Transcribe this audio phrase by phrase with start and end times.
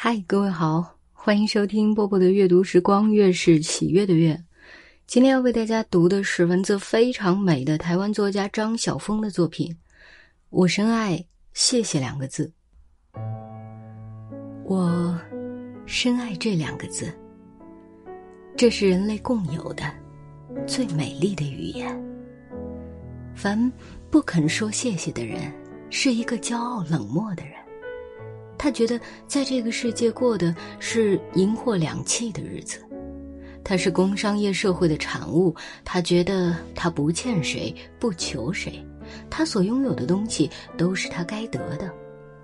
[0.00, 4.40] 嗨，各位好，欢迎收听波波的阅读时光，月是喜悦的月。
[5.08, 9.76] 今天要为大家读的是文字非常美的台湾作家张晓峰的作品。
[10.50, 11.20] 我深爱
[11.52, 12.48] “谢谢”两个字，
[14.64, 15.18] 我
[15.84, 17.12] 深爱这两个字。
[18.56, 19.92] 这是人类共有的
[20.64, 22.00] 最美丽的语言。
[23.34, 23.60] 凡
[24.12, 25.52] 不肯说谢谢的人，
[25.90, 27.57] 是一个骄傲冷漠的人。
[28.58, 32.84] 他觉得在这个世界过的是银货两讫的日子，
[33.62, 35.54] 他是工商业社会的产物。
[35.84, 38.84] 他觉得他不欠谁，不求谁。
[39.30, 41.90] 他所拥有的东西都是他该得的，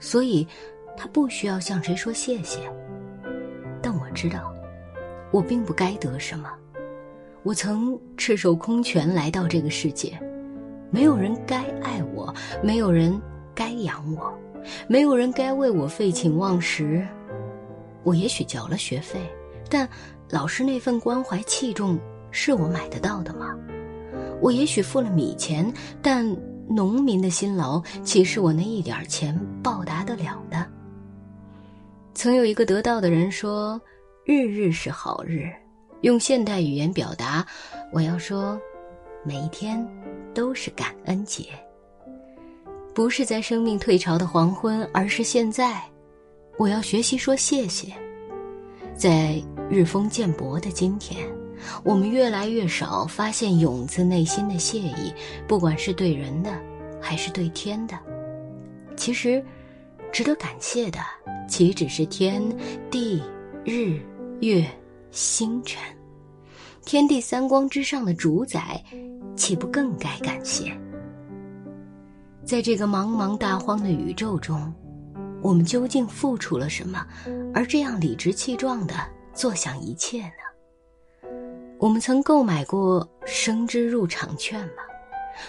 [0.00, 0.46] 所以，
[0.96, 2.60] 他不需要向谁说谢谢。
[3.82, 4.54] 但我知道，
[5.30, 6.48] 我并不该得什么。
[7.42, 10.18] 我曾赤手空拳来到这个世界，
[10.90, 13.20] 没有人该爱我，没有人
[13.54, 14.32] 该养我，
[14.88, 17.06] 没有人该为我废寝忘食。
[18.02, 19.20] 我也许交了学费，
[19.70, 19.88] 但
[20.30, 21.98] 老师那份关怀器重
[22.30, 23.56] 是我买得到的吗？
[24.40, 26.36] 我也许付了米钱，但。
[26.66, 30.66] 农民的辛劳岂是我那一点钱报答得了的？
[32.14, 33.78] 曾有一个得道的人说
[34.24, 35.52] ：“日日是好日。”
[36.00, 37.46] 用现代语言表达，
[37.92, 38.58] 我要说，
[39.24, 39.86] 每一天
[40.32, 41.48] 都是感恩节。
[42.94, 45.82] 不是在生命退潮的黄昏，而是现在。
[46.56, 47.92] 我要学习说谢谢。
[48.96, 51.26] 在日风渐薄的今天。
[51.82, 55.12] 我们越来越少发现涌自内心的谢意，
[55.48, 56.52] 不管是对人的，
[57.00, 57.98] 还是对天的。
[58.96, 59.42] 其实，
[60.12, 60.98] 值得感谢的
[61.48, 62.42] 岂止是天
[62.90, 63.22] 地
[63.64, 63.98] 日
[64.40, 64.64] 月
[65.10, 65.80] 星辰？
[66.84, 68.84] 天地三光之上的主宰，
[69.34, 70.70] 岂不更该感谢？
[72.44, 74.70] 在这个茫茫大荒的宇宙中，
[75.40, 77.04] 我们究竟付出了什么，
[77.54, 78.94] 而这样理直气壮的
[79.32, 81.30] 坐享一切呢？
[81.78, 84.82] 我们曾购买过生之入场券吗？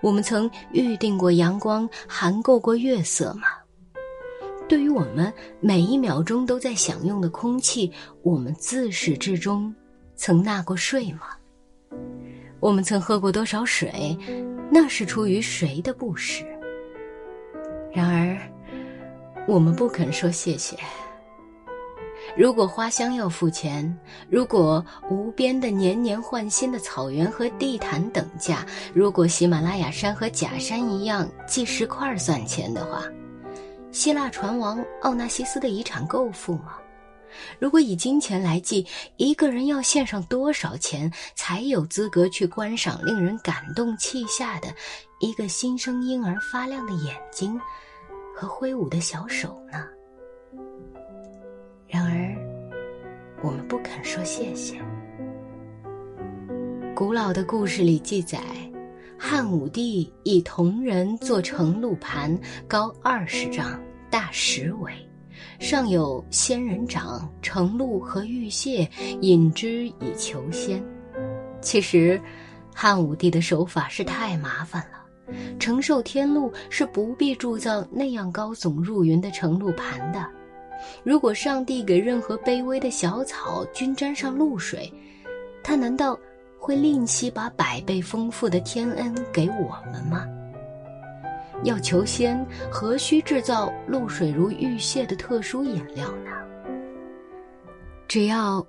[0.00, 3.48] 我们曾预定过阳光，含购过月色吗？
[4.66, 5.30] 对于我们
[5.60, 7.92] 每一秒钟都在享用的空气，
[8.22, 9.74] 我们自始至终
[10.14, 11.20] 曾纳过税吗？
[12.60, 14.16] 我们曾喝过多少水？
[14.70, 16.44] 那是出于谁的不舍？
[17.92, 18.38] 然而，
[19.46, 20.76] 我们不肯说谢谢。
[22.36, 33.02] 如果花香要付钱，如果无边的年年换新的草原和地毯等价，如果喜马拉雅山和假山一样计石块算钱的话，
[33.90, 36.74] 希腊船王奥纳西斯的遗产够付吗？
[37.58, 44.68] 如果以金钱来计，一个人要献上多少钱才有资格去观赏令人感动泣下的
[45.20, 47.60] 一个新生婴儿发亮的眼睛
[48.34, 49.84] 和挥舞的小手呢？
[51.86, 52.36] 然而，
[53.42, 54.80] 我们不肯说谢谢。
[56.94, 58.40] 古老的故事里记载，
[59.18, 63.80] 汉武帝以铜人做成鹿盘，高二十丈，
[64.10, 64.92] 大十围，
[65.58, 68.88] 上有仙人掌、盛鹿和玉屑，
[69.20, 70.82] 引之以求仙。
[71.60, 72.20] 其实，
[72.74, 74.98] 汉武帝的手法是太麻烦了。
[75.58, 80.26] 承受天禄是不必铸造那样高耸入云的承露盘的。
[81.02, 84.90] 如果上帝给任何卑微的小草均沾上露水，
[85.62, 86.18] 他难道
[86.58, 90.24] 会吝惜把百倍丰富的天恩给我们吗？
[91.64, 96.30] 要求仙，何须制造露水如玉屑的特殊饮料呢？
[98.06, 98.66] 只要。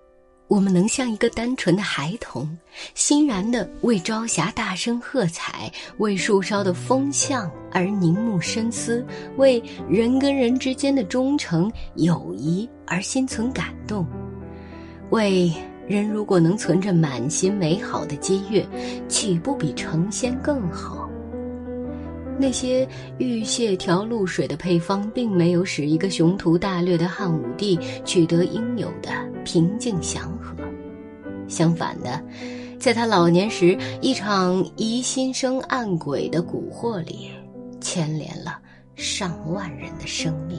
[0.48, 2.58] 我们能像一个单纯的孩童，
[2.96, 9.06] 欣然的为朝霞大声喝彩，为树梢的风向而凝目深思，
[9.38, 14.08] 为人跟人之间的忠诚友谊而心存感动，
[15.12, 15.54] 为
[15.88, 18.68] 人如果能存着满心美好的激悦，
[19.08, 21.09] 岂不比成仙更好？
[22.40, 29.12] 那些玉屑调露水的配方，并没有使一个雄图大略的汉武帝取得应有的
[29.44, 30.56] 平静祥和。
[31.50, 32.24] 相反的，
[32.80, 37.30] 在他老年时，一场疑心生暗鬼的蛊惑里，
[37.82, 38.58] 牵连了
[38.96, 40.58] 上万人的生命。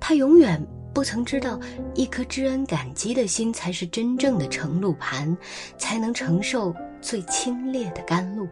[0.00, 0.60] 他永远
[0.92, 1.60] 不曾知道，
[1.94, 5.36] 一颗知恩感激的心，才是真正的盛露盘，
[5.78, 8.48] 才能承受最清冽的甘露。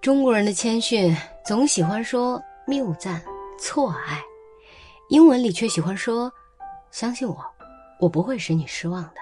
[0.00, 1.14] 中国人的谦逊
[1.44, 3.22] 总喜欢说谬赞、
[3.58, 4.18] 错爱，
[5.10, 6.32] 英文里却喜欢说
[6.90, 7.36] ：“相信我，
[8.00, 9.16] 我不会使你失望的。”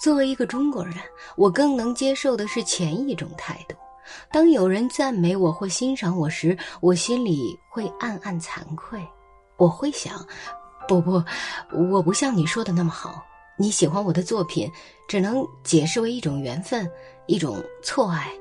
[0.00, 0.94] 作为一个中国人，
[1.36, 3.74] 我更能接受的是前一种态度。
[4.30, 9.04] 当有人赞美我或欣赏我时，我心里会暗暗惭愧，
[9.56, 10.24] 我会想，
[10.86, 11.20] 不不，
[11.90, 13.20] 我不像你说的那么好。
[13.56, 14.70] 你喜欢我的作品，
[15.08, 16.88] 只能解释为一种缘分，
[17.26, 18.32] 一种错爱。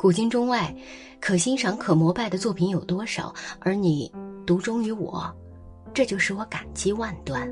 [0.00, 0.74] 古今中外，
[1.20, 3.34] 可欣赏、可膜拜的作品有多少？
[3.58, 4.10] 而你
[4.46, 5.30] 独钟于我，
[5.92, 7.46] 这就使我感激万端。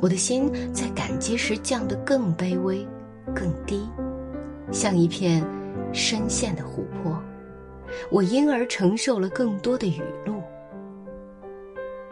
[0.00, 2.86] 我的心在感激时降得更卑微、
[3.34, 3.88] 更低，
[4.70, 5.42] 像一片
[5.94, 7.18] 深陷的湖泊。
[8.10, 10.42] 我因而承受了更多的雨露。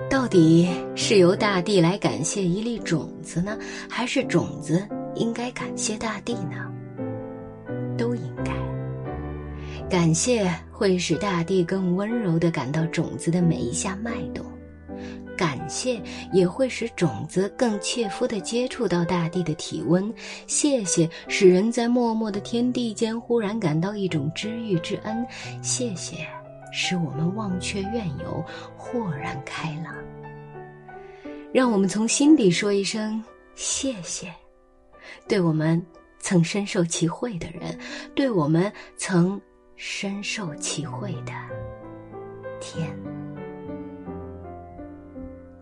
[0.08, 3.58] 到底是由大地来感谢一粒种子呢，
[3.90, 4.82] 还是种子
[5.16, 6.72] 应该感谢大地呢？
[7.98, 8.58] 都应该。
[9.90, 14.46] 感谢会使大地更温柔地感到种子的每一下脉动，
[15.36, 16.00] 感谢
[16.32, 20.14] 也会使种子更切肤地接触到大地的体温。
[20.46, 25.26] 谢谢使人在默默的天地间忽然感到一种知遇之恩。
[25.60, 26.18] 谢谢。
[26.72, 28.44] 使我们忘却怨尤，
[28.76, 29.92] 豁然开朗。
[31.52, 33.20] 让我们从心底说一声
[33.56, 34.32] 谢谢，
[35.26, 35.84] 对我们
[36.20, 37.76] 曾深受其惠的人，
[38.14, 39.40] 对我们曾
[39.82, 41.32] 深受其惠的
[42.60, 42.94] 天。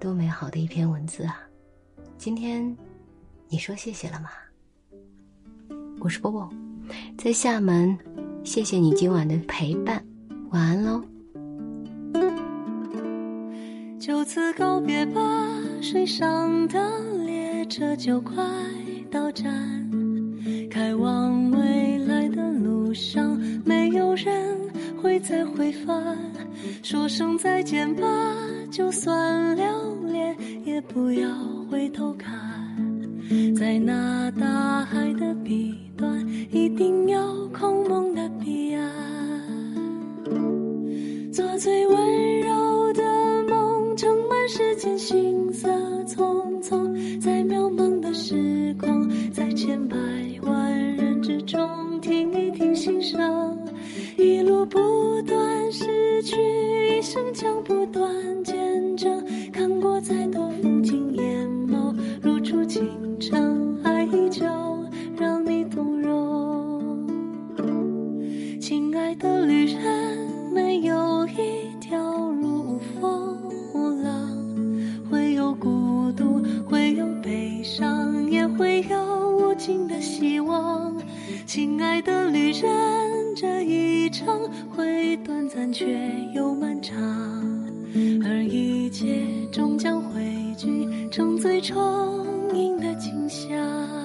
[0.00, 1.40] 多美好的一篇文字啊！
[2.16, 2.76] 今天
[3.48, 4.28] 你说谢谢了吗？
[6.00, 6.50] 我是波波，
[7.16, 7.96] 在厦门，
[8.42, 10.04] 谢谢你今晚的陪伴。
[10.50, 11.00] 晚安喽。
[14.00, 15.20] 就此告别吧，
[15.80, 18.34] 水上的列车就快
[19.12, 19.78] 到站。
[20.68, 21.37] 开往
[25.38, 26.16] 会再回返。
[26.82, 28.06] 说声再见吧，
[28.70, 29.64] 就算留
[30.10, 31.28] 恋，也不要
[31.70, 32.34] 回头看。
[33.54, 38.90] 在那大海的彼端，一定有空梦的彼岸。
[41.32, 43.02] 做最温柔的
[43.48, 45.68] 梦，盛满世间行色
[46.04, 49.96] 匆匆，在渺茫的时空，在千百
[50.42, 53.56] 万人之中，听一听心声，
[54.16, 55.17] 一路不
[56.28, 56.36] 许，
[56.98, 58.12] 一生将不断
[58.44, 62.86] 见证，看过再多风景，眼眸如初清
[63.18, 63.57] 晨，
[91.60, 93.98] 最充盈的景象。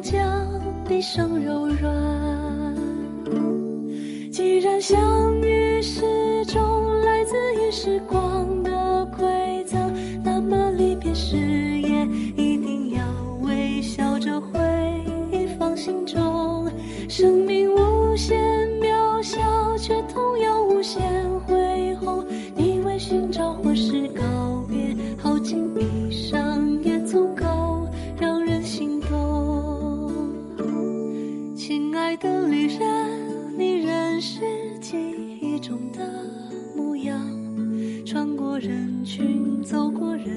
[0.00, 0.48] 将
[0.88, 2.74] 毕生柔软。
[4.32, 7.70] 既然相遇是种来自于。
[7.72, 11.36] 时光的馈赠，那么离别时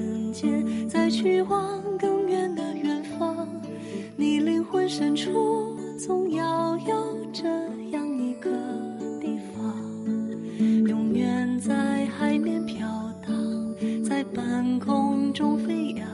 [0.04, 3.48] 人间，再去往更远的远方。
[4.16, 7.48] 你灵魂深处，总要有这
[7.90, 8.50] 样一个
[9.20, 9.74] 地方，
[10.86, 12.86] 永远在海面飘
[13.26, 13.34] 荡，
[14.04, 16.06] 在半空中飞扬，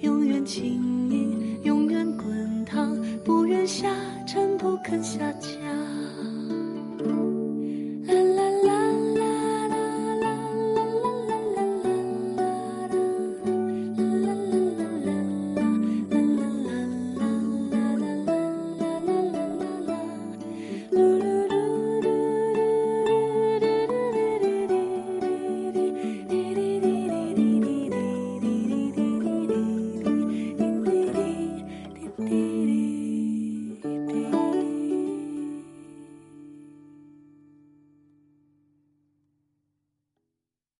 [0.00, 3.88] 永远轻盈，永远滚烫，不愿下，